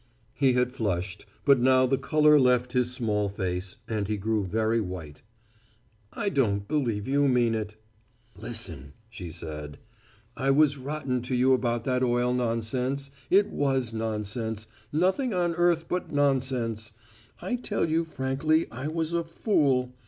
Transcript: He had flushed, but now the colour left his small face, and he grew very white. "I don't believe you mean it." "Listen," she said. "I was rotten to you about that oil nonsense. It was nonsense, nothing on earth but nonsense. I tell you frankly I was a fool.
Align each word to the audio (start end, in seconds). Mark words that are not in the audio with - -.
He 0.33 0.53
had 0.53 0.71
flushed, 0.71 1.27
but 1.45 1.59
now 1.59 1.85
the 1.85 1.99
colour 1.99 2.39
left 2.39 2.73
his 2.73 2.91
small 2.91 3.29
face, 3.29 3.75
and 3.87 4.07
he 4.07 4.17
grew 4.17 4.43
very 4.47 4.81
white. 4.81 5.21
"I 6.11 6.29
don't 6.29 6.67
believe 6.67 7.07
you 7.07 7.27
mean 7.27 7.53
it." 7.53 7.75
"Listen," 8.35 8.93
she 9.11 9.31
said. 9.31 9.77
"I 10.35 10.49
was 10.49 10.79
rotten 10.79 11.21
to 11.21 11.35
you 11.35 11.53
about 11.53 11.83
that 11.83 12.01
oil 12.01 12.33
nonsense. 12.33 13.11
It 13.29 13.49
was 13.51 13.93
nonsense, 13.93 14.65
nothing 14.91 15.35
on 15.35 15.53
earth 15.53 15.85
but 15.87 16.11
nonsense. 16.11 16.93
I 17.39 17.55
tell 17.55 17.87
you 17.87 18.03
frankly 18.03 18.65
I 18.71 18.87
was 18.87 19.13
a 19.13 19.23
fool. 19.23 19.93